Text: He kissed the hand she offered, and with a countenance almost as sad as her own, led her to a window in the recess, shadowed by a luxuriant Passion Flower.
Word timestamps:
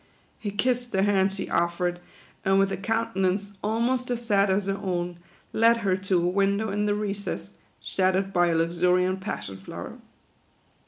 He 0.39 0.49
kissed 0.49 0.91
the 0.91 1.03
hand 1.03 1.31
she 1.31 1.47
offered, 1.47 1.99
and 2.43 2.57
with 2.57 2.71
a 2.71 2.75
countenance 2.77 3.51
almost 3.63 4.09
as 4.09 4.25
sad 4.25 4.49
as 4.49 4.65
her 4.65 4.73
own, 4.81 5.19
led 5.53 5.77
her 5.85 5.95
to 5.95 6.23
a 6.23 6.27
window 6.27 6.71
in 6.71 6.87
the 6.87 6.95
recess, 6.95 7.53
shadowed 7.79 8.33
by 8.33 8.47
a 8.47 8.55
luxuriant 8.55 9.21
Passion 9.21 9.57
Flower. 9.57 9.99